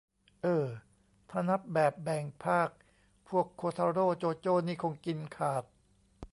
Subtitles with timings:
[0.41, 0.65] เอ้อ
[1.29, 2.69] ถ้านับแบบแบ่งภาค
[3.29, 5.63] พวกโคทาโร่ โจโจ้ นี่คงกินขาด